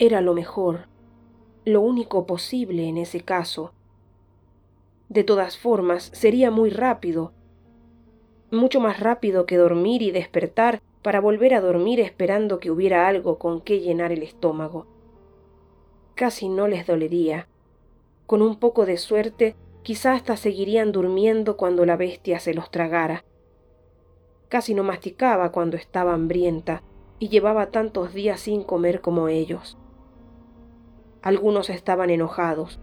Era 0.00 0.20
lo 0.20 0.32
mejor, 0.32 0.86
lo 1.64 1.80
único 1.80 2.24
posible 2.24 2.86
en 2.86 2.98
ese 2.98 3.22
caso. 3.22 3.72
De 5.08 5.24
todas 5.24 5.58
formas, 5.58 6.10
sería 6.14 6.52
muy 6.52 6.70
rápido, 6.70 7.32
mucho 8.52 8.78
más 8.78 9.00
rápido 9.00 9.44
que 9.44 9.56
dormir 9.56 10.02
y 10.02 10.12
despertar 10.12 10.80
para 11.02 11.20
volver 11.20 11.52
a 11.52 11.60
dormir 11.60 11.98
esperando 11.98 12.60
que 12.60 12.70
hubiera 12.70 13.08
algo 13.08 13.38
con 13.38 13.60
qué 13.60 13.80
llenar 13.80 14.12
el 14.12 14.22
estómago. 14.22 14.86
Casi 16.14 16.48
no 16.48 16.68
les 16.68 16.86
dolería. 16.86 17.48
Con 18.26 18.40
un 18.40 18.56
poco 18.60 18.86
de 18.86 18.98
suerte, 18.98 19.56
quizá 19.82 20.12
hasta 20.12 20.36
seguirían 20.36 20.92
durmiendo 20.92 21.56
cuando 21.56 21.84
la 21.84 21.96
bestia 21.96 22.38
se 22.38 22.54
los 22.54 22.70
tragara. 22.70 23.24
Casi 24.48 24.74
no 24.74 24.84
masticaba 24.84 25.50
cuando 25.50 25.76
estaba 25.76 26.14
hambrienta 26.14 26.84
y 27.18 27.30
llevaba 27.30 27.72
tantos 27.72 28.14
días 28.14 28.38
sin 28.38 28.62
comer 28.62 29.00
como 29.00 29.26
ellos. 29.28 29.76
Algunos 31.22 31.70
estaban 31.70 32.10
enojados. 32.10 32.78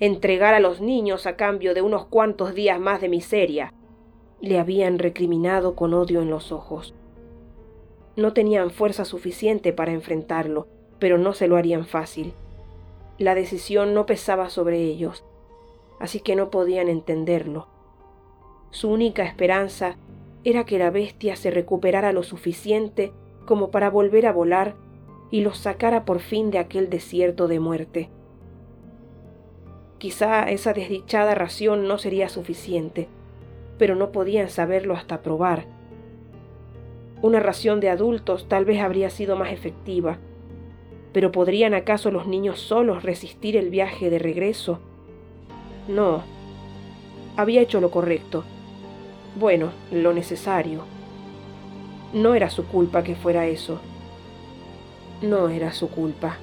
Entregar 0.00 0.54
a 0.54 0.60
los 0.60 0.80
niños 0.80 1.26
a 1.26 1.36
cambio 1.36 1.74
de 1.74 1.82
unos 1.82 2.06
cuantos 2.06 2.54
días 2.54 2.80
más 2.80 3.00
de 3.00 3.08
miseria, 3.08 3.72
le 4.40 4.58
habían 4.58 4.98
recriminado 4.98 5.74
con 5.74 5.94
odio 5.94 6.20
en 6.22 6.30
los 6.30 6.52
ojos. 6.52 6.94
No 8.16 8.32
tenían 8.32 8.70
fuerza 8.70 9.04
suficiente 9.04 9.72
para 9.72 9.92
enfrentarlo, 9.92 10.66
pero 10.98 11.18
no 11.18 11.32
se 11.32 11.48
lo 11.48 11.56
harían 11.56 11.86
fácil. 11.86 12.32
La 13.18 13.34
decisión 13.34 13.94
no 13.94 14.06
pesaba 14.06 14.50
sobre 14.50 14.82
ellos, 14.82 15.24
así 15.98 16.20
que 16.20 16.36
no 16.36 16.50
podían 16.50 16.88
entenderlo. 16.88 17.68
Su 18.70 18.90
única 18.90 19.24
esperanza 19.24 19.96
era 20.44 20.64
que 20.64 20.78
la 20.78 20.90
bestia 20.90 21.36
se 21.36 21.50
recuperara 21.50 22.12
lo 22.12 22.22
suficiente 22.22 23.12
como 23.46 23.70
para 23.70 23.90
volver 23.90 24.26
a 24.26 24.32
volar 24.32 24.76
y 25.30 25.40
los 25.40 25.58
sacara 25.58 26.04
por 26.04 26.20
fin 26.20 26.50
de 26.50 26.58
aquel 26.58 26.88
desierto 26.90 27.48
de 27.48 27.60
muerte. 27.60 28.10
Quizá 29.98 30.50
esa 30.50 30.72
desdichada 30.72 31.34
ración 31.34 31.88
no 31.88 31.98
sería 31.98 32.28
suficiente, 32.28 33.08
pero 33.78 33.94
no 33.94 34.12
podían 34.12 34.50
saberlo 34.50 34.94
hasta 34.94 35.22
probar. 35.22 35.66
Una 37.22 37.40
ración 37.40 37.80
de 37.80 37.88
adultos 37.88 38.46
tal 38.48 38.64
vez 38.64 38.80
habría 38.80 39.10
sido 39.10 39.36
más 39.36 39.52
efectiva, 39.52 40.18
pero 41.12 41.32
¿podrían 41.32 41.72
acaso 41.72 42.10
los 42.10 42.26
niños 42.26 42.60
solos 42.60 43.02
resistir 43.02 43.56
el 43.56 43.70
viaje 43.70 44.10
de 44.10 44.18
regreso? 44.18 44.80
No. 45.88 46.22
Había 47.36 47.62
hecho 47.62 47.80
lo 47.80 47.90
correcto. 47.90 48.44
Bueno, 49.38 49.70
lo 49.90 50.12
necesario. 50.12 50.82
No 52.12 52.34
era 52.34 52.50
su 52.50 52.66
culpa 52.66 53.02
que 53.02 53.14
fuera 53.14 53.46
eso. 53.46 53.80
No 55.22 55.48
era 55.48 55.72
su 55.72 55.88
culpa. 55.88 56.36